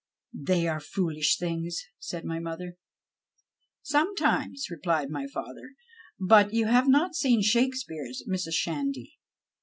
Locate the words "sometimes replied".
3.93-5.11